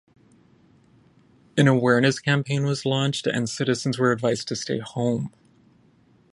[1.55, 5.31] An awareness campaign was launched and citizens were advised to stay home.